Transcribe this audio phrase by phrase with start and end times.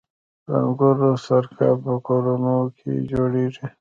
[0.47, 3.65] د انګورو سرکه په کورونو کې جوړیږي.